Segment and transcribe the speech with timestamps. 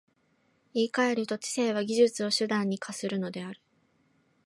[0.73, 3.61] 言い換えると、知性は技術を手段に化するのである。